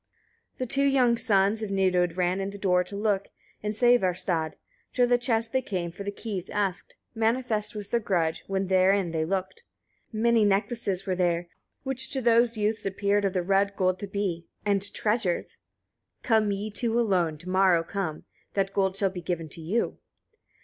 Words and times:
19. 0.53 0.53
The 0.57 0.65
two 0.65 0.85
young 0.85 1.15
sons 1.15 1.61
of 1.61 1.69
Nidud 1.69 2.17
ran 2.17 2.39
in 2.41 2.47
at 2.47 2.51
the 2.53 2.57
door 2.57 2.83
to 2.85 2.95
look, 2.95 3.27
in 3.61 3.71
Sævarstad. 3.71 4.53
To 4.93 5.05
the 5.05 5.19
chest 5.19 5.53
they 5.53 5.61
came, 5.61 5.91
for 5.91 6.03
the 6.03 6.09
keys 6.09 6.49
asked; 6.49 6.95
manifest 7.13 7.75
was 7.75 7.89
their 7.89 7.99
grudge, 7.99 8.43
when 8.47 8.65
therein 8.65 9.11
they 9.11 9.25
looked. 9.25 9.61
20. 10.09 10.23
Many 10.23 10.43
necklaces 10.45 11.05
were 11.05 11.13
there, 11.13 11.49
which 11.83 12.09
to 12.13 12.19
those 12.23 12.57
youths 12.57 12.83
appeared 12.83 13.25
of 13.25 13.33
the 13.33 13.43
red 13.43 13.75
gold 13.75 13.99
to 13.99 14.07
be, 14.07 14.47
and 14.65 14.91
treasures. 14.91 15.57
"Come 16.23 16.51
ye 16.51 16.71
two 16.71 16.99
alone, 16.99 17.37
to 17.37 17.49
morrow 17.49 17.83
come; 17.83 18.23
that 18.55 18.73
gold 18.73 18.97
shall 18.97 19.11
be 19.11 19.21
given 19.21 19.49
to 19.49 19.61
you. 19.61 19.99